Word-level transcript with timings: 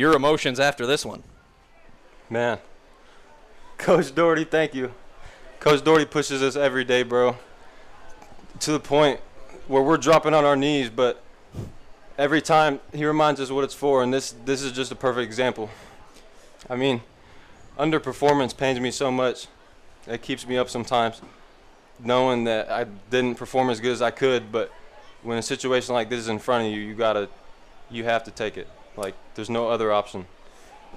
your 0.00 0.14
emotions 0.14 0.58
after 0.58 0.86
this 0.86 1.04
one. 1.04 1.22
Man, 2.30 2.58
Coach 3.76 4.14
Daugherty, 4.14 4.44
thank 4.44 4.74
you. 4.74 4.92
Coach 5.60 5.84
Daugherty 5.84 6.06
pushes 6.06 6.42
us 6.42 6.56
every 6.56 6.84
day, 6.84 7.02
bro, 7.02 7.36
to 8.60 8.72
the 8.72 8.80
point 8.80 9.20
where 9.68 9.82
we're 9.82 9.98
dropping 9.98 10.32
on 10.32 10.46
our 10.46 10.56
knees, 10.56 10.88
but 10.88 11.22
every 12.16 12.40
time 12.40 12.80
he 12.94 13.04
reminds 13.04 13.40
us 13.40 13.50
what 13.50 13.62
it's 13.62 13.74
for, 13.74 14.02
and 14.02 14.12
this 14.12 14.34
this 14.46 14.62
is 14.62 14.72
just 14.72 14.90
a 14.90 14.94
perfect 14.94 15.26
example. 15.26 15.68
I 16.70 16.76
mean, 16.76 17.02
underperformance 17.78 18.56
pains 18.56 18.80
me 18.80 18.90
so 18.90 19.10
much. 19.10 19.48
It 20.06 20.22
keeps 20.22 20.46
me 20.46 20.56
up 20.56 20.70
sometimes, 20.70 21.20
knowing 22.02 22.44
that 22.44 22.70
I 22.70 22.84
didn't 23.10 23.34
perform 23.34 23.68
as 23.68 23.80
good 23.80 23.92
as 23.92 24.00
I 24.00 24.10
could. 24.10 24.50
But 24.50 24.72
when 25.22 25.36
a 25.36 25.42
situation 25.42 25.94
like 25.94 26.08
this 26.08 26.20
is 26.20 26.28
in 26.28 26.38
front 26.38 26.66
of 26.66 26.72
you, 26.72 26.80
you 26.80 26.94
gotta, 26.94 27.28
you 27.90 28.04
have 28.04 28.24
to 28.24 28.30
take 28.30 28.56
it. 28.56 28.66
Like 29.00 29.14
there's 29.34 29.50
no 29.50 29.68
other 29.68 29.90
option. 29.90 30.26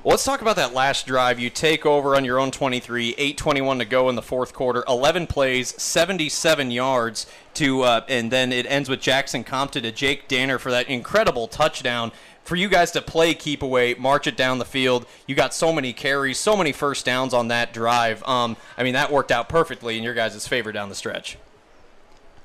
Well, 0.03 0.11
let's 0.11 0.25
talk 0.25 0.41
about 0.41 0.57
that 0.57 0.73
last 0.73 1.07
drive. 1.07 1.39
You 1.39 1.49
take 1.49 1.85
over 1.85 2.13
on 2.13 2.25
your 2.25 2.37
own 2.37 2.51
23, 2.51 3.15
8:21 3.17 3.79
to 3.79 3.85
go 3.85 4.09
in 4.09 4.15
the 4.15 4.21
fourth 4.21 4.53
quarter, 4.53 4.83
11 4.85 5.27
plays, 5.27 5.81
77 5.81 6.71
yards 6.71 7.25
to, 7.53 7.83
uh, 7.83 8.01
and 8.09 8.29
then 8.29 8.51
it 8.51 8.65
ends 8.69 8.89
with 8.89 8.99
Jackson 8.99 9.45
Compton 9.45 9.83
to 9.83 9.93
Jake 9.93 10.27
Danner 10.27 10.59
for 10.59 10.71
that 10.71 10.89
incredible 10.89 11.47
touchdown. 11.47 12.11
For 12.43 12.57
you 12.57 12.67
guys 12.67 12.91
to 12.91 13.01
play 13.01 13.33
keep 13.33 13.61
away, 13.61 13.93
march 13.93 14.27
it 14.27 14.35
down 14.35 14.59
the 14.59 14.65
field. 14.65 15.05
You 15.25 15.35
got 15.35 15.53
so 15.53 15.71
many 15.71 15.93
carries, 15.93 16.37
so 16.37 16.57
many 16.57 16.73
first 16.73 17.05
downs 17.05 17.33
on 17.33 17.47
that 17.47 17.71
drive. 17.71 18.21
Um, 18.27 18.57
I 18.77 18.83
mean, 18.83 18.95
that 18.95 19.09
worked 19.09 19.31
out 19.31 19.47
perfectly 19.47 19.97
in 19.97 20.03
your 20.03 20.13
guys' 20.13 20.45
favor 20.45 20.73
down 20.73 20.89
the 20.89 20.95
stretch. 20.95 21.37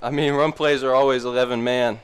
I 0.01 0.11
mean, 0.11 0.35
run 0.35 0.53
plays 0.53 0.85
are 0.85 0.95
always 0.95 1.25
11 1.25 1.65
man. 1.65 1.99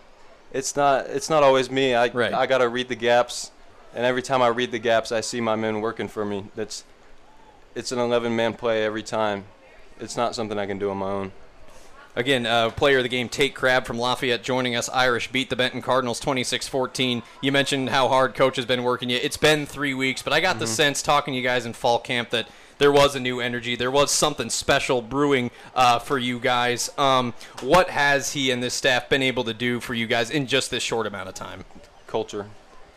It's 0.54 0.76
not. 0.76 1.06
It's 1.08 1.28
not 1.28 1.42
always 1.42 1.70
me. 1.70 1.94
I 1.94 2.08
Right. 2.08 2.32
I 2.32 2.46
gotta 2.46 2.68
read 2.68 2.88
the 2.88 2.94
gaps, 2.94 3.50
and 3.94 4.06
every 4.06 4.22
time 4.22 4.40
I 4.40 4.46
read 4.46 4.70
the 4.70 4.78
gaps, 4.78 5.12
I 5.12 5.20
see 5.20 5.40
my 5.40 5.56
men 5.56 5.82
working 5.82 6.08
for 6.08 6.24
me. 6.24 6.46
That's. 6.54 6.84
It's 7.74 7.90
an 7.90 7.98
11 7.98 8.34
man 8.36 8.54
play 8.54 8.84
every 8.84 9.02
time. 9.02 9.46
It's 9.98 10.16
not 10.16 10.36
something 10.36 10.56
I 10.56 10.66
can 10.66 10.78
do 10.78 10.90
on 10.90 10.98
my 10.98 11.10
own. 11.10 11.32
Again, 12.16 12.46
uh, 12.46 12.70
player 12.70 12.98
of 12.98 13.02
the 13.02 13.08
game, 13.08 13.28
Tate 13.28 13.56
Crabb 13.56 13.84
from 13.84 13.98
Lafayette 13.98 14.44
joining 14.44 14.76
us. 14.76 14.88
Irish 14.90 15.32
beat 15.32 15.50
the 15.50 15.56
Benton 15.56 15.82
Cardinals 15.82 16.20
26 16.20 16.68
14. 16.68 17.24
You 17.40 17.50
mentioned 17.50 17.88
how 17.88 18.06
hard 18.06 18.36
coach 18.36 18.54
has 18.54 18.64
been 18.64 18.84
working 18.84 19.10
you. 19.10 19.18
It's 19.20 19.36
been 19.36 19.66
three 19.66 19.94
weeks, 19.94 20.22
but 20.22 20.32
I 20.32 20.40
got 20.40 20.60
the 20.60 20.68
sense 20.68 21.02
talking 21.02 21.34
to 21.34 21.36
you 21.36 21.42
guys 21.42 21.66
in 21.66 21.72
fall 21.72 21.98
camp 21.98 22.30
that 22.30 22.46
there 22.78 22.92
was 22.92 23.14
a 23.14 23.20
new 23.20 23.40
energy. 23.40 23.76
There 23.76 23.90
was 23.90 24.10
something 24.10 24.50
special 24.50 25.02
brewing 25.02 25.50
uh, 25.74 25.98
for 25.98 26.18
you 26.18 26.38
guys. 26.38 26.90
Um, 26.98 27.34
what 27.60 27.90
has 27.90 28.32
he 28.32 28.50
and 28.50 28.62
this 28.62 28.74
staff 28.74 29.08
been 29.08 29.22
able 29.22 29.44
to 29.44 29.54
do 29.54 29.80
for 29.80 29.94
you 29.94 30.06
guys 30.06 30.30
in 30.30 30.46
just 30.46 30.70
this 30.70 30.82
short 30.82 31.06
amount 31.06 31.28
of 31.28 31.34
time? 31.34 31.64
Culture. 32.06 32.46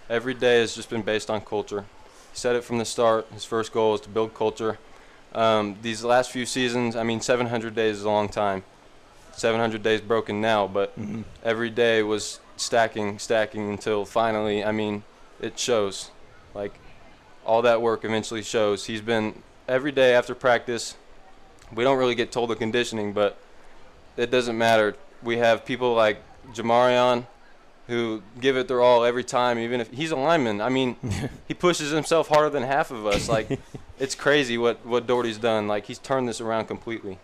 Every 0.09 0.34
day 0.34 0.59
has 0.59 0.75
just 0.75 0.89
been 0.89 1.02
based 1.02 1.30
on 1.30 1.42
culture. 1.42 1.86
He 2.31 2.38
said 2.38 2.56
it 2.56 2.64
from 2.64 2.78
the 2.78 2.86
start. 2.86 3.28
His 3.34 3.45
first 3.45 3.72
goal 3.72 3.95
is 3.95 4.02
to 4.02 4.09
build 4.09 4.34
culture. 4.34 4.80
Um, 5.34 5.78
these 5.81 6.03
last 6.03 6.31
few 6.31 6.45
seasons, 6.45 6.95
I 6.95 7.03
mean, 7.03 7.22
700 7.22 7.75
days 7.75 7.97
is 7.97 8.03
a 8.03 8.09
long 8.09 8.30
time. 8.30 8.64
700 9.34 9.84
days 9.84 10.02
broken 10.02 10.41
now, 10.41 10.67
but 10.67 10.94
every 11.44 11.69
day 11.69 12.02
was 12.02 12.39
stacking, 12.56 13.19
stacking 13.19 13.69
until 13.69 14.03
finally, 14.03 14.64
I 14.64 14.72
mean, 14.72 15.03
it 15.39 15.59
shows. 15.59 16.09
Like, 16.56 16.73
all 17.45 17.62
that 17.62 17.81
work 17.81 18.03
eventually 18.03 18.41
shows. 18.41 18.86
He's 18.86 19.02
been 19.02 19.44
every 19.68 19.92
day 19.92 20.14
after 20.14 20.34
practice. 20.36 20.96
We 21.73 21.84
don't 21.84 21.98
really 21.98 22.16
get 22.16 22.32
told 22.32 22.50
the 22.50 22.56
conditioning, 22.56 23.14
but 23.14 23.38
it 24.16 24.32
doesn't 24.32 24.58
matter. 24.58 24.96
We 25.22 25.38
have 25.38 25.66
people 25.66 25.94
like 25.94 26.22
Jamarion 26.54 27.26
who 27.88 28.22
give 28.40 28.58
it 28.58 28.68
their 28.68 28.82
all 28.82 29.06
every 29.06 29.24
time, 29.24 29.58
even 29.58 29.80
if 29.80 29.90
he's 29.92 30.12
a 30.12 30.16
lineman. 30.16 30.62
I 30.62 30.70
mean, 30.70 30.98
he 31.48 31.54
pushes 31.54 31.92
himself 31.92 32.28
harder 32.28 32.50
than 32.50 32.64
half 32.64 32.92
of 32.92 33.06
us. 33.06 33.30
Like, 33.30 33.59
it's 34.00 34.16
crazy 34.16 34.58
what, 34.58 34.86
what 34.86 35.08
Daugherty's 35.08 35.38
done. 35.38 35.68
Like, 35.68 35.86
he's 35.86 36.00
turned 36.00 36.28
this 36.28 36.42
around 36.42 36.66
completely. 36.66 37.18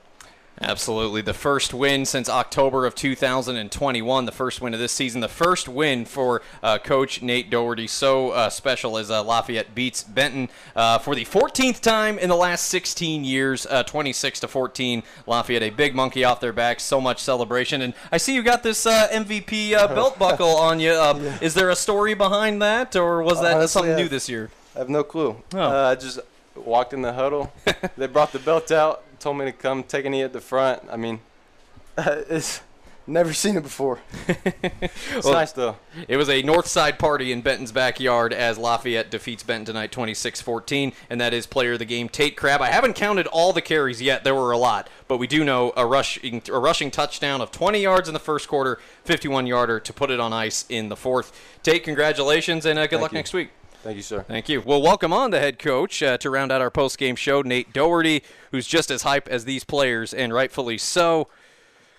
Absolutely. 0.61 1.21
The 1.21 1.33
first 1.33 1.73
win 1.73 2.05
since 2.05 2.29
October 2.29 2.85
of 2.85 2.95
2021, 2.95 4.25
the 4.25 4.31
first 4.31 4.61
win 4.61 4.73
of 4.73 4.79
this 4.79 4.91
season, 4.91 5.19
the 5.22 5.28
first 5.28 5.67
win 5.67 6.05
for 6.05 6.41
uh, 6.61 6.78
Coach 6.78 7.22
Nate 7.22 7.50
Daugherty. 7.50 7.88
So 7.88 8.29
uh, 8.31 8.50
special 8.50 8.97
as 8.97 9.09
uh, 9.09 9.23
Lafayette 9.23 9.73
beats 9.73 10.03
Benton 10.03 10.50
uh, 10.75 11.00
for 11.00 11.16
the 11.16 11.25
14th 11.25 11.81
time 11.81 12.19
in 12.19 12.29
the 12.29 12.35
last 12.35 12.67
16 12.69 13.23
years, 13.23 13.66
uh, 13.66 13.83
26 13.83 14.41
to 14.41 14.47
14. 14.47 15.03
Lafayette, 15.25 15.63
a 15.63 15.69
big 15.72 15.95
monkey 15.95 16.23
off 16.23 16.39
their 16.39 16.53
back. 16.53 16.79
So 16.79 17.01
much 17.01 17.19
celebration. 17.22 17.81
And 17.81 17.94
I 18.11 18.17
see 18.17 18.35
you 18.35 18.44
got 18.44 18.63
this 18.63 18.85
uh, 18.85 19.07
MVP 19.11 19.73
uh, 19.73 19.88
belt 19.95 20.19
buckle 20.19 20.55
on 20.55 20.79
you. 20.79 20.91
Uh, 20.91 21.38
Is 21.41 21.55
there 21.55 21.72
a 21.72 21.75
story 21.75 22.13
behind 22.13 22.61
that, 22.61 22.95
or 22.95 23.23
was 23.23 23.41
that 23.41 23.55
Honestly, 23.55 23.67
something 23.81 23.95
new 23.95 24.07
this 24.07 24.29
year? 24.29 24.49
I 24.75 24.79
have 24.79 24.89
no 24.89 25.03
clue. 25.03 25.41
Oh. 25.53 25.59
Uh, 25.59 25.89
I 25.91 25.95
just 25.95 26.19
walked 26.55 26.94
in 26.94 27.01
the 27.01 27.13
huddle. 27.13 27.51
they 27.97 28.07
brought 28.07 28.31
the 28.31 28.39
belt 28.39 28.72
out, 28.72 29.03
told 29.23 29.38
me 29.38 29.45
to 29.45 29.53
come 29.53 29.84
take 29.84 30.06
a 30.06 30.09
knee 30.09 30.22
at 30.22 30.34
the 30.34 30.41
front. 30.41 30.84
I 30.91 30.97
mean, 30.97 31.22
it's 31.97 32.61
never 33.07 33.31
seen 33.34 33.56
it 33.56 33.63
before. 33.63 34.00
it's 34.28 35.23
Well- 35.25 35.34
nice 35.34 35.53
though. 35.53 35.78
It 36.09 36.17
was 36.17 36.29
a 36.29 36.41
North 36.41 36.67
Side 36.67 37.00
party 37.00 37.31
in 37.31 37.41
Benton's 37.41 37.72
backyard 37.72 38.34
as 38.34 38.57
Lafayette 38.57 39.09
defeats 39.09 39.41
Benton 39.41 39.66
tonight 39.66 39.91
26-14, 39.94 40.94
and 41.09 41.22
that 41.22 41.34
is 41.34 41.45
player 41.47 41.73
of 41.73 41.79
the 41.79 41.85
game 41.85 42.09
Tate 42.09 42.35
Crabb. 42.35 42.61
I 42.61 42.67
haven't 42.69 42.95
counted 42.95 43.25
all 43.28 43.53
the 43.53 43.61
carries 43.61 44.01
yet. 44.01 44.25
There 44.25 44.35
were 44.35 44.51
a 44.51 44.57
lot, 44.57 44.89
but 45.07 45.17
we 45.19 45.28
do 45.28 45.45
know 45.45 45.72
a 45.78 45.85
rushing 45.85 46.41
a 46.50 46.59
rushing 46.59 46.91
touchdown 46.91 47.40
of 47.40 47.50
20 47.51 47.79
yards 47.79 48.09
in 48.09 48.13
the 48.13 48.19
first 48.19 48.50
quarter, 48.50 48.78
51-yarder 49.05 49.79
to 49.79 49.94
put 49.94 50.11
it 50.11 50.19
on 50.19 50.34
ice 50.34 50.66
in 50.67 50.90
the 50.90 50.97
fourth. 50.97 51.31
Tate, 51.63 51.84
congratulations 51.85 52.66
and 52.66 52.78
uh, 52.78 52.84
good 52.84 52.90
Thank 52.91 53.01
luck 53.01 53.11
you. 53.13 53.17
next 53.19 53.34
week. 53.34 53.50
Thank 53.83 53.97
you, 53.97 54.01
sir. 54.01 54.23
Thank 54.25 54.47
you. 54.47 54.61
Well, 54.61 54.81
welcome 54.81 55.11
on 55.11 55.31
the 55.31 55.41
head 55.41 55.59
coach 55.59 56.01
uh, 56.01 56.17
to 56.19 56.29
round 56.29 56.53
out 56.53 56.61
our 56.61 56.71
post-game 56.71 57.17
show, 57.17 57.41
Nate 57.41 57.73
Daugherty, 57.73 58.23
who's 58.51 58.66
just 58.66 58.89
as 58.89 59.03
hype 59.03 59.27
as 59.27 59.44
these 59.44 59.66
players, 59.66 60.13
and 60.13 60.33
rightfully 60.33 60.77
so. 60.77 61.27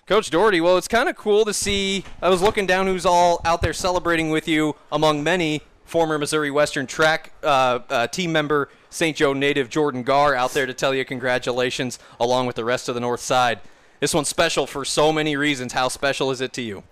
Coach 0.07 0.31
Daugherty, 0.31 0.61
well, 0.61 0.77
it's 0.77 0.87
kind 0.87 1.07
of 1.07 1.15
cool 1.15 1.45
to 1.45 1.53
see. 1.53 2.03
I 2.23 2.29
was 2.29 2.41
looking 2.41 2.65
down 2.65 2.87
who's 2.87 3.05
all 3.05 3.39
out 3.45 3.61
there 3.61 3.71
celebrating 3.71 4.31
with 4.31 4.47
you, 4.47 4.75
among 4.91 5.23
many 5.23 5.61
former 5.83 6.17
Missouri 6.17 6.49
Western 6.49 6.87
track 6.87 7.33
uh, 7.43 7.79
uh, 7.87 8.07
team 8.07 8.31
member, 8.31 8.69
St. 8.89 9.15
Joe 9.15 9.33
native 9.33 9.69
Jordan 9.69 10.01
Garr, 10.01 10.33
out 10.33 10.53
there 10.53 10.65
to 10.65 10.73
tell 10.73 10.95
you 10.95 11.05
congratulations, 11.05 11.99
along 12.19 12.47
with 12.47 12.55
the 12.55 12.65
rest 12.65 12.89
of 12.89 12.95
the 12.95 13.01
North 13.01 13.21
Side. 13.21 13.59
This 13.99 14.11
one's 14.11 14.27
special 14.27 14.65
for 14.65 14.85
so 14.85 15.13
many 15.13 15.35
reasons. 15.35 15.73
How 15.73 15.89
special 15.89 16.31
is 16.31 16.41
it 16.41 16.51
to 16.53 16.63
you? 16.63 16.83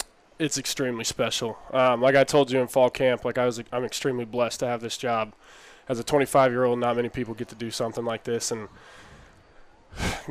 It's 0.44 0.58
extremely 0.58 1.06
special. 1.06 1.58
Um, 1.72 2.02
like 2.02 2.16
I 2.16 2.26
told 2.26 2.52
you 2.52 2.60
in 2.60 2.68
fall 2.68 2.90
camp, 2.90 3.24
like 3.24 3.38
I 3.38 3.46
was, 3.46 3.64
I'm 3.72 3.86
extremely 3.86 4.26
blessed 4.26 4.60
to 4.60 4.68
have 4.68 4.82
this 4.82 4.98
job. 4.98 5.34
As 5.88 6.00
a 6.00 6.04
25 6.04 6.52
year 6.52 6.66
old, 6.66 6.80
not 6.80 6.98
many 6.98 7.08
people 7.08 7.34
get 7.34 7.48
to 7.50 7.56
do 7.56 7.72
something 7.72 8.04
like 8.04 8.26
this, 8.26 8.52
and 8.52 8.68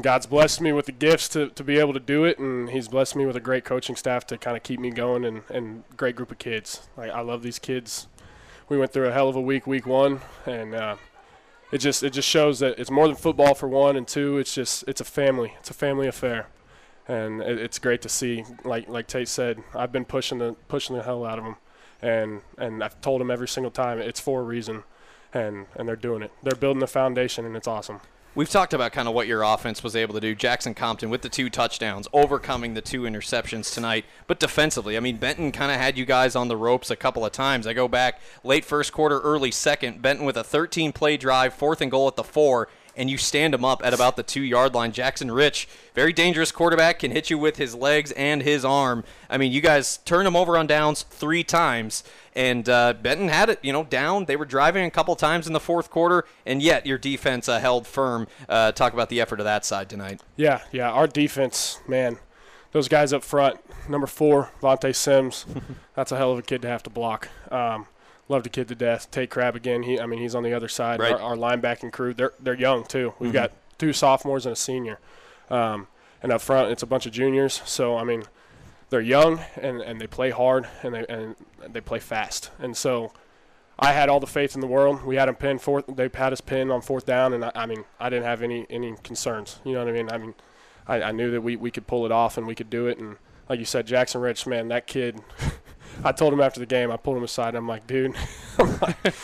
God's 0.03 0.27
blessed 0.27 0.61
me 0.61 0.73
with 0.73 0.85
the 0.85 0.93
gifts 0.93 1.31
to, 1.31 1.49
to 1.49 1.65
be 1.65 1.79
able 1.79 1.95
to 1.95 2.01
do 2.01 2.25
it, 2.25 2.39
and 2.39 2.69
He's 2.69 2.89
blessed 2.89 3.17
me 3.17 3.25
with 3.25 3.37
a 3.37 3.41
great 3.41 3.65
coaching 3.65 3.97
staff 3.97 4.27
to 4.27 4.37
kind 4.37 4.57
of 4.57 4.63
keep 4.63 4.81
me 4.81 4.91
going, 4.91 5.25
and 5.25 5.43
and 5.49 5.85
great 5.97 6.15
group 6.15 6.31
of 6.31 6.39
kids. 6.39 6.89
Like 6.97 7.11
I 7.11 7.21
love 7.21 7.43
these 7.43 7.59
kids. 7.59 8.07
We 8.69 8.77
went 8.77 8.93
through 8.93 9.09
a 9.09 9.13
hell 9.13 9.29
of 9.29 9.37
a 9.37 9.41
week, 9.41 9.67
week 9.67 9.87
one, 9.87 10.21
and 10.45 10.75
uh, 10.75 10.97
it 11.71 11.79
just 11.79 12.03
it 12.03 12.11
just 12.11 12.29
shows 12.29 12.59
that 12.59 12.79
it's 12.79 12.91
more 12.91 13.07
than 13.07 13.17
football 13.17 13.55
for 13.55 13.69
one, 13.69 13.97
and 13.97 14.07
two, 14.07 14.37
it's 14.37 14.55
just 14.55 14.85
it's 14.87 15.01
a 15.01 15.05
family. 15.05 15.55
It's 15.61 15.71
a 15.71 15.75
family 15.75 16.07
affair 16.07 16.49
and 17.09 17.43
it, 17.43 17.59
it's 17.59 17.79
great 17.79 18.03
to 18.03 18.09
see. 18.09 18.45
Like 18.65 18.89
like 18.89 19.07
Tate 19.07 19.29
said, 19.29 19.63
I've 19.75 19.93
been 19.93 20.05
pushing 20.05 20.39
the 20.39 20.55
pushing 20.69 20.97
the 20.97 21.03
hell 21.03 21.25
out 21.25 21.39
of 21.39 21.45
them, 21.45 21.57
and 22.01 22.43
and 22.59 22.83
I've 22.83 23.01
told 23.01 23.21
them 23.21 23.31
every 23.31 23.49
single 23.49 23.71
time 23.71 23.99
it's 23.99 24.21
for 24.21 24.41
a 24.41 24.45
reason, 24.45 24.85
and 25.33 25.67
and 25.77 25.89
they're 25.89 25.97
doing 25.97 26.23
it. 26.23 26.33
They're 26.43 26.57
building 26.57 26.81
the 26.81 26.87
foundation, 26.87 27.45
and 27.45 27.57
it's 27.57 27.69
awesome. 27.69 28.01
We've 28.35 28.49
talked 28.49 28.73
about 28.73 28.93
kind 28.93 29.09
of 29.09 29.13
what 29.13 29.27
your 29.27 29.43
offense 29.43 29.83
was 29.83 29.95
able 29.95 30.15
to 30.15 30.21
do. 30.21 30.35
Jackson 30.35 30.73
Compton 30.73 31.11
with 31.11 31.21
the 31.21 31.29
two 31.29 31.51
touchdowns, 31.51 32.09
overcoming 32.15 32.73
the 32.73 32.81
two 32.81 33.03
interceptions 33.03 33.75
tonight. 33.75 34.07
But 34.27 34.41
defensively, 34.41 34.97
I 34.97 35.01
mean, 35.01 35.19
Benton 35.19 35.53
kind 35.53 35.71
of 35.71 35.77
had 35.77 35.99
you 35.99 36.07
guys 36.07 36.35
on 36.35 36.49
the 36.49 36.57
ropes 36.57 36.91
a 36.91 36.97
couple 36.97 37.27
of 37.27 37.33
times. 37.33 37.67
I 37.67 37.75
go 37.75 37.89
back 37.89 38.23
late 38.43 38.65
first 38.65 38.91
quarter, 38.91 39.21
early 39.21 39.51
second. 39.51 40.01
Benton 40.01 40.25
with 40.25 40.39
a 40.39 40.45
13 40.45 40.93
play 40.93 41.19
drive, 41.19 41.53
fourth 41.53 41.83
and 41.83 41.91
goal 41.91 42.09
at 42.09 42.17
the 42.17 42.25
four, 42.25 42.69
and 42.97 43.11
you 43.11 43.17
stand 43.17 43.55
him 43.55 43.65
up 43.65 43.85
at 43.85 43.95
about 43.95 44.17
the 44.17 44.23
two 44.23 44.43
yard 44.43 44.75
line. 44.75 44.93
Jackson 44.93 45.31
Rich, 45.31 45.69
very 45.95 46.13
dangerous 46.13 46.53
quarterback, 46.53 46.99
can 47.01 47.11
hit 47.11 47.31
you 47.31 47.39
with 47.39 47.57
his 47.57 47.75
legs 47.75 48.13
and 48.13 48.43
his 48.43 48.65
arm. 48.65 49.05
I 49.31 49.39
mean, 49.39 49.53
you 49.53 49.61
guys 49.61 49.99
turned 49.99 50.27
him 50.27 50.37
over 50.37 50.57
on 50.57 50.67
downs 50.67 51.03
three 51.03 51.45
times, 51.45 52.05
and 52.35 52.69
uh, 52.69 52.95
Benton 52.95 53.29
had 53.29 53.49
it, 53.49 53.59
you 53.63 53.73
know, 53.73 53.85
down. 53.85 54.27
They 54.27 54.37
were 54.37 54.45
driving 54.45 54.85
a 54.85 54.91
couple 54.91 55.15
times 55.17 55.47
in 55.47 55.53
the 55.53 55.61
fourth 55.61 55.91
quarter, 55.91 56.25
and 56.47 56.63
yet 56.63 56.87
your 56.87 56.99
defense 56.99 57.49
uh, 57.49 57.61
held 57.61 57.87
firm. 57.87 58.27
Uh, 58.49 58.73
talk 58.73 58.93
about 58.93 59.09
the 59.09 59.21
effort 59.21 59.41
of 59.41 59.45
that 59.45 59.65
side 59.65 59.89
tonight. 59.89 60.21
Yeah, 60.37 60.63
yeah. 60.73 60.91
Our 60.91 61.07
defense, 61.07 61.81
man, 61.87 62.19
those 62.73 62.89
guys 62.89 63.13
up 63.13 63.23
front. 63.23 63.61
Number 63.89 64.07
four, 64.07 64.51
Vontae 64.61 64.95
Sims. 64.95 65.47
that's 65.95 66.13
a 66.13 66.17
hell 66.17 66.33
of 66.33 66.39
a 66.39 66.43
kid 66.43 66.63
to 66.63 66.69
have 66.69 66.83
to 66.85 66.91
block. 66.91 67.29
Um, 67.51 67.87
love 68.33 68.43
the 68.43 68.49
kid 68.49 68.67
to 68.69 68.75
death. 68.75 69.11
Tate 69.11 69.31
Crabb 69.31 69.55
again. 69.55 69.85
He, 69.85 70.01
I 70.01 70.07
mean, 70.07 70.19
he's 70.19 70.35
on 70.35 70.43
the 70.43 70.55
other 70.55 70.69
side. 70.69 70.99
Right. 70.99 71.13
Our, 71.13 71.21
our 71.21 71.37
linebacking 71.37 71.93
crew, 71.93 72.15
they're 72.15 72.33
they're 72.41 72.55
young 72.55 72.85
too. 72.85 73.15
We've 73.19 73.33
got 73.33 73.53
two 73.79 73.93
sophomores 73.93 74.47
and 74.47 74.55
a 74.55 74.57
senior, 74.57 74.99
um, 75.51 75.87
and 76.23 76.33
up 76.33 76.41
front 76.41 76.73
it's 76.73 76.83
a 76.83 76.87
bunch 76.87 77.07
of 77.07 77.13
juniors. 77.13 77.63
So 77.65 77.97
I 77.97 78.05
mean, 78.05 78.25
they're 78.91 79.01
young 79.01 79.41
and, 79.61 79.81
and 79.81 80.01
they 80.01 80.07
play 80.07 80.31
hard 80.31 80.67
and 80.83 80.95
they 80.95 81.07
and 81.07 81.37
they 81.69 81.81
play 81.81 81.99
fast. 81.99 82.51
And 82.59 82.77
so 82.77 83.13
I 83.79 83.93
had 83.93 84.09
all 84.09 84.21
the 84.21 84.27
faith 84.27 84.55
in 84.55 84.61
the 84.61 84.67
world. 84.67 85.05
We 85.05 85.17
had 85.17 85.29
them 85.29 85.37
pinned 85.37 85.61
fourth. 85.61 85.85
They 85.87 86.11
had 86.13 86.33
us 86.33 86.41
pinned 86.41 86.73
on 86.73 86.81
fourth 86.81 87.07
down, 87.07 87.35
and 87.35 87.45
I, 87.45 87.53
I 87.55 87.67
mean, 87.67 87.85
I 88.01 88.09
didn't 88.09 88.25
have 88.25 88.43
any 88.43 88.67
any 88.71 88.95
concerns. 89.03 89.61
You 89.65 89.75
know 89.75 89.81
what 89.81 89.89
I 89.89 89.93
mean? 89.93 90.11
I 90.11 90.19
mean, 90.19 90.35
I, 90.87 91.03
I 91.03 91.13
knew 91.13 91.31
that 91.31 91.43
we, 91.43 91.57
we 91.57 91.71
could 91.71 91.87
pull 91.87 92.07
it 92.07 92.13
off 92.13 92.39
and 92.39 92.47
we 92.47 92.55
could 92.55 92.71
do 92.71 92.87
it. 92.87 92.99
And 92.99 93.17
like 93.49 93.59
you 93.59 93.65
said, 93.65 93.87
Jackson 93.87 94.21
Rich, 94.21 94.47
man, 94.47 94.69
that 94.69 94.87
kid. 94.87 95.21
I 96.05 96.13
told 96.13 96.33
him 96.33 96.41
after 96.41 96.61
the 96.61 96.67
game. 96.67 96.91
I 96.91 96.97
pulled 96.97 97.17
him 97.17 97.25
aside. 97.25 97.49
and 97.49 97.59
I'm 97.59 97.69
like, 97.69 97.87
dude, 97.87 98.15
I'm 98.59 98.79
like, 98.81 99.15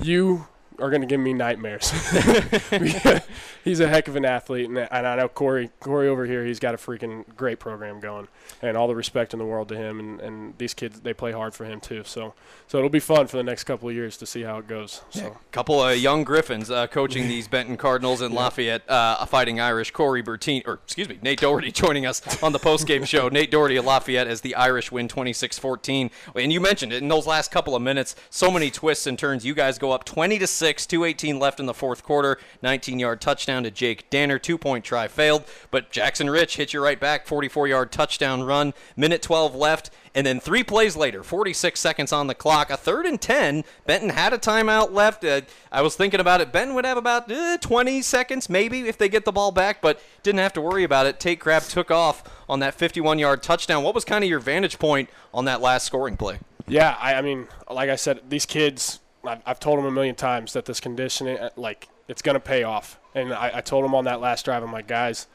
you 0.00 0.46
are 0.80 0.90
going 0.90 1.02
to 1.02 1.06
give 1.06 1.20
me 1.20 1.32
nightmares. 1.32 1.90
he's 3.64 3.80
a 3.80 3.88
heck 3.88 4.08
of 4.08 4.16
an 4.16 4.24
athlete, 4.24 4.68
and, 4.68 4.78
and 4.78 5.06
I 5.06 5.16
know 5.16 5.28
Corey 5.28 5.70
Corey 5.80 6.08
over 6.08 6.26
here. 6.26 6.44
He's 6.44 6.58
got 6.60 6.74
a 6.74 6.78
freaking 6.78 7.24
great 7.36 7.58
program 7.58 8.00
going, 8.00 8.28
and 8.62 8.76
all 8.76 8.88
the 8.88 8.94
respect 8.94 9.32
in 9.32 9.38
the 9.38 9.46
world 9.46 9.68
to 9.68 9.76
him. 9.76 10.00
And, 10.00 10.20
and 10.20 10.58
these 10.58 10.74
kids, 10.74 11.00
they 11.00 11.14
play 11.14 11.32
hard 11.32 11.54
for 11.54 11.64
him 11.64 11.80
too. 11.80 12.02
So 12.04 12.34
so 12.66 12.78
it'll 12.78 12.90
be 12.90 13.00
fun 13.00 13.26
for 13.26 13.36
the 13.36 13.42
next 13.42 13.64
couple 13.64 13.88
of 13.88 13.94
years 13.94 14.16
to 14.18 14.26
see 14.26 14.42
how 14.42 14.58
it 14.58 14.68
goes. 14.68 15.02
So 15.10 15.22
yeah, 15.22 15.30
couple 15.50 15.82
of 15.82 15.98
young 15.98 16.24
Griffons 16.24 16.70
uh, 16.70 16.86
coaching 16.86 17.28
these 17.28 17.48
Benton 17.48 17.76
Cardinals 17.76 18.20
and 18.20 18.32
Lafayette 18.32 18.88
uh, 18.88 19.26
Fighting 19.26 19.60
Irish. 19.60 19.90
Corey 19.90 20.22
Bertine, 20.22 20.62
or 20.66 20.74
excuse 20.74 21.08
me, 21.08 21.18
Nate 21.22 21.40
Daugherty 21.40 21.72
joining 21.72 22.06
us 22.06 22.42
on 22.42 22.52
the 22.52 22.58
post 22.58 22.86
game 22.86 23.04
show. 23.04 23.28
Nate 23.28 23.50
Daugherty 23.50 23.76
of 23.76 23.84
Lafayette 23.84 24.26
as 24.26 24.40
the 24.40 24.54
Irish 24.54 24.92
win 24.92 25.08
26-14. 25.08 26.10
And 26.36 26.52
you 26.52 26.60
mentioned 26.60 26.92
it 26.92 27.02
in 27.02 27.08
those 27.08 27.26
last 27.26 27.50
couple 27.50 27.74
of 27.74 27.82
minutes. 27.82 28.14
So 28.30 28.50
many 28.50 28.70
twists 28.70 29.06
and 29.06 29.18
turns. 29.18 29.44
You 29.44 29.54
guys 29.54 29.78
go 29.78 29.90
up 29.90 30.04
20 30.04 30.38
to 30.38 30.46
six, 30.46 30.69
218 30.78 31.38
left 31.38 31.60
in 31.60 31.66
the 31.66 31.74
fourth 31.74 32.02
quarter. 32.02 32.38
19 32.62 32.98
yard 32.98 33.20
touchdown 33.20 33.62
to 33.64 33.70
Jake 33.70 34.08
Danner. 34.10 34.38
Two 34.38 34.58
point 34.58 34.84
try 34.84 35.08
failed, 35.08 35.44
but 35.70 35.90
Jackson 35.90 36.30
Rich 36.30 36.56
hit 36.56 36.72
you 36.72 36.82
right 36.82 36.98
back. 37.00 37.26
44 37.26 37.68
yard 37.68 37.92
touchdown 37.92 38.42
run. 38.42 38.74
Minute 38.96 39.22
12 39.22 39.54
left. 39.54 39.90
And 40.14 40.26
then 40.26 40.40
three 40.40 40.64
plays 40.64 40.96
later, 40.96 41.22
46 41.22 41.78
seconds 41.78 42.12
on 42.12 42.26
the 42.26 42.34
clock, 42.34 42.70
a 42.70 42.76
third 42.76 43.06
and 43.06 43.20
10. 43.20 43.62
Benton 43.86 44.10
had 44.10 44.32
a 44.32 44.38
timeout 44.38 44.92
left. 44.92 45.24
Uh, 45.24 45.42
I 45.70 45.82
was 45.82 45.94
thinking 45.94 46.18
about 46.18 46.40
it. 46.40 46.50
Benton 46.50 46.74
would 46.74 46.84
have 46.84 46.96
about 46.96 47.30
uh, 47.30 47.58
20 47.58 48.02
seconds 48.02 48.48
maybe 48.48 48.88
if 48.88 48.98
they 48.98 49.08
get 49.08 49.24
the 49.24 49.32
ball 49.32 49.52
back, 49.52 49.80
but 49.80 50.00
didn't 50.24 50.40
have 50.40 50.52
to 50.54 50.60
worry 50.60 50.82
about 50.82 51.06
it. 51.06 51.20
Tate 51.20 51.38
Crabb 51.38 51.62
took 51.62 51.90
off 51.90 52.24
on 52.48 52.58
that 52.60 52.74
51 52.74 53.18
yard 53.18 53.42
touchdown. 53.42 53.84
What 53.84 53.94
was 53.94 54.04
kind 54.04 54.24
of 54.24 54.30
your 54.30 54.40
vantage 54.40 54.78
point 54.78 55.08
on 55.32 55.44
that 55.44 55.60
last 55.60 55.86
scoring 55.86 56.16
play? 56.16 56.40
Yeah, 56.66 56.96
I, 57.00 57.14
I 57.14 57.22
mean, 57.22 57.48
like 57.70 57.90
I 57.90 57.96
said, 57.96 58.20
these 58.28 58.46
kids, 58.46 58.99
I've, 59.24 59.42
I've 59.46 59.60
told 59.60 59.78
them 59.78 59.86
a 59.86 59.90
million 59.90 60.14
times 60.14 60.52
that 60.54 60.64
this 60.64 60.80
conditioning, 60.80 61.38
uh, 61.38 61.50
like, 61.56 61.88
it's 62.08 62.22
going 62.22 62.34
to 62.34 62.40
pay 62.40 62.62
off. 62.62 62.98
And 63.14 63.32
I, 63.32 63.52
I 63.54 63.60
told 63.60 63.84
them 63.84 63.94
on 63.94 64.04
that 64.04 64.20
last 64.20 64.44
drive, 64.44 64.62
I'm 64.62 64.72
like, 64.72 64.86
guys, 64.88 65.26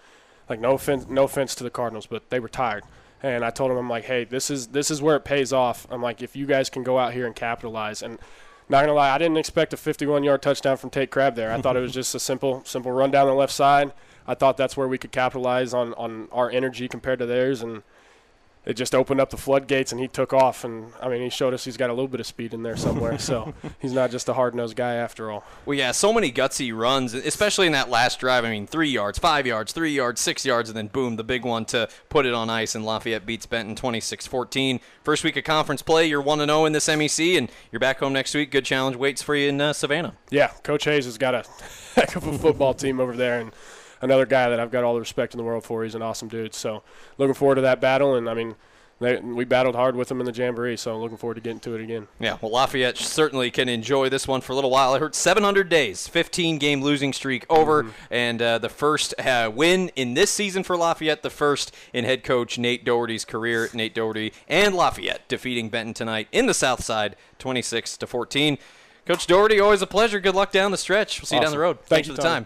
like, 0.50 0.60
no 0.60 0.74
offense, 0.74 1.08
no 1.08 1.24
offense 1.24 1.56
to 1.56 1.64
the 1.64 1.70
Cardinals, 1.70 2.06
but 2.06 2.30
they 2.30 2.40
were 2.40 2.50
tired 2.50 2.84
and 3.26 3.44
I 3.44 3.50
told 3.50 3.72
him 3.72 3.78
I'm 3.78 3.90
like, 3.90 4.06
hey, 4.06 4.24
this 4.24 4.52
is 4.52 4.68
this 4.68 4.92
is 4.92 5.02
where 5.02 5.16
it 5.16 5.26
pays 5.26 5.52
off. 5.52 5.88
I'm 5.90 6.02
like, 6.02 6.22
if 6.22 6.36
you 6.36 6.46
guys 6.46 6.70
can 6.70 6.84
go 6.84 7.00
out 7.00 7.14
here 7.14 7.26
and 7.26 7.36
capitalize, 7.36 8.04
and 8.04 8.20
not 8.70 8.82
gonna 8.82 8.94
lie, 8.94 9.10
I 9.10 9.18
didn't 9.18 9.38
expect 9.38 9.74
a 9.74 9.78
51-yard 9.78 10.42
touchdown 10.42 10.78
from 10.78 10.92
Tate 10.92 11.10
Crabb 11.10 11.36
there. 11.36 11.52
I 11.52 11.60
thought 11.60 11.76
it 11.76 11.82
was 11.82 11.92
just 12.02 12.14
a 12.14 12.20
simple 12.20 12.64
simple 12.66 12.92
run 12.92 13.10
down 13.12 13.28
the 13.28 13.34
left 13.34 13.54
side. 13.54 13.94
I 14.28 14.36
thought 14.36 14.58
that's 14.58 14.78
where 14.78 14.88
we 14.88 15.00
could 15.00 15.12
capitalize 15.12 15.74
on 15.74 15.94
on 15.96 16.28
our 16.32 16.52
energy 16.52 16.88
compared 16.88 17.20
to 17.20 17.26
theirs, 17.26 17.64
and 17.64 17.82
it 18.65 18.73
just 18.73 18.95
opened 18.95 19.19
up 19.21 19.29
the 19.29 19.38
floodgates 19.38 19.91
and 19.91 20.01
he 20.01 20.07
took 20.07 20.33
off. 20.33 20.63
And 20.63 20.91
I 21.01 21.07
mean, 21.09 21.21
he 21.21 21.29
showed 21.29 21.53
us 21.53 21.65
he's 21.65 21.77
got 21.77 21.89
a 21.89 21.94
little 21.94 22.07
bit 22.07 22.19
of 22.19 22.25
speed 22.25 22.53
in 22.53 22.63
there 22.63 22.75
somewhere. 22.77 23.17
so 23.19 23.53
he's 23.79 23.94
not 23.94 24.12
just 24.12 24.27
a 24.29 24.33
hard 24.33 24.56
nosed 24.56 24.75
guy 24.75 24.95
after 24.95 25.31
all. 25.31 25.44
Well, 25.65 25.77
yeah, 25.77 25.91
so 25.91 26.12
many 26.12 26.31
gutsy 26.31 26.75
runs, 26.75 27.13
especially 27.13 27.67
in 27.67 27.73
that 27.73 27.89
last 27.89 28.19
drive. 28.19 28.45
I 28.45 28.50
mean, 28.50 28.67
three 28.67 28.89
yards, 28.89 29.19
five 29.19 29.45
yards, 29.45 29.71
three 29.71 29.91
yards, 29.91 30.21
six 30.21 30.45
yards, 30.45 30.69
and 30.69 30.77
then 30.77 30.88
boom, 30.88 31.15
the 31.15 31.23
big 31.23 31.45
one 31.45 31.65
to 31.65 31.88
put 32.09 32.25
it 32.25 32.33
on 32.33 32.50
ice. 32.50 32.75
And 32.75 32.85
Lafayette 32.85 33.25
beats 33.25 33.45
Benton 33.45 33.75
26 33.75 34.27
14. 34.27 34.79
First 35.03 35.23
week 35.23 35.38
of 35.38 35.44
conference 35.44 35.81
play, 35.81 36.07
you're 36.07 36.21
1 36.21 36.39
0 36.39 36.65
in 36.65 36.73
this 36.73 36.88
MEC, 36.88 37.38
and 37.38 37.51
you're 37.71 37.79
back 37.79 38.00
home 38.00 38.13
next 38.13 38.33
week. 38.33 38.51
Good 38.51 38.65
challenge 38.65 38.95
waits 38.95 39.21
for 39.21 39.35
you 39.35 39.50
in 39.50 39.62
uh, 39.62 39.73
Savannah. 39.73 40.15
Yeah, 40.29 40.47
Coach 40.63 40.85
Hayes 40.85 41.06
has 41.06 41.17
got 41.17 41.35
a 41.35 41.45
heck 41.95 42.15
of 42.15 42.25
a 42.25 42.38
football 42.38 42.73
team 42.73 43.00
over 43.00 43.15
there. 43.15 43.39
and 43.39 43.51
another 44.06 44.25
guy 44.25 44.50
that 44.50 44.60
I've 44.60 44.72
got 44.72 44.84
all 44.84 44.94
the 44.94 45.02
respect 45.02 45.34
in 45.34 45.38
the 45.38 45.44
world 45.44 45.63
for. 45.63 45.84
He's 45.84 45.96
an 45.96 46.02
awesome 46.02 46.30
dude. 46.30 46.54
So 46.54 46.84
looking 47.18 47.34
forward 47.34 47.56
to 47.56 47.62
that 47.62 47.81
battle. 47.81 48.16
And 48.16 48.30
I 48.30 48.34
mean, 48.34 48.56
they, 49.00 49.18
we 49.18 49.44
battled 49.44 49.75
hard 49.75 49.98
with 49.98 50.07
them 50.07 50.22
in 50.22 50.25
the 50.25 50.31
Jamboree, 50.31 50.78
so 50.78 50.96
I'm 50.96 51.02
looking 51.02 51.18
forward 51.18 51.36
to 51.36 51.42
getting 51.42 51.60
to 51.62 51.75
it 51.75 51.81
again. 51.81 52.07
Yeah, 52.18 52.38
well, 52.42 52.52
Lafayette 52.52 52.98
certainly 52.98 53.52
can 53.52 53.68
enjoy 53.68 54.07
this 54.07 54.25
one 54.25 54.40
for 54.40 54.54
a 54.54 54.56
little 54.56 54.69
while. 54.69 54.94
I 54.94 55.00
heard 55.00 55.13
700 55.13 55.68
days, 55.68 56.07
15 56.07 56.60
game 56.60 56.81
losing 56.81 57.12
streak 57.12 57.46
over, 57.50 57.84
mm-hmm. 57.84 58.13
and 58.13 58.42
uh, 58.42 58.57
the 58.57 58.69
first 58.69 59.13
uh, 59.19 59.52
win 59.54 59.92
in 59.98 60.13
this 60.13 60.31
season 60.31 60.63
for 60.63 60.78
Lafayette, 60.78 61.24
the 61.24 61.30
first 61.30 61.75
in 61.92 62.06
head 62.06 62.24
coach 62.24 62.58
Nate 62.58 62.86
Daugherty's 62.86 63.25
career. 63.25 63.69
Nate 63.74 63.94
Daugherty 63.94 64.31
and 64.48 64.74
Lafayette 64.74 65.28
defeating 65.28 65.68
Benton 65.68 65.94
tonight 65.94 66.30
in 66.31 66.46
the 66.46 66.54
South 66.54 66.81
Side, 66.81 67.18
26 67.40 67.98
to 67.98 68.08
14. 68.08 68.58
Coach 69.06 69.28
Daugherty, 69.28 69.60
always 69.60 69.81
a 69.81 69.88
pleasure. 69.88 70.19
Good 70.19 70.36
luck 70.36 70.51
down 70.51 70.72
the 70.72 70.78
stretch. 70.78 71.19
We'll 71.19 71.28
see 71.28 71.36
awesome. 71.36 71.42
you 71.42 71.46
down 71.46 71.51
the 71.51 71.60
road. 71.60 71.78
Thank 71.80 71.90
Thanks 71.90 72.08
you, 72.08 72.16
for 72.16 72.22
the 72.22 72.28
time. 72.28 72.44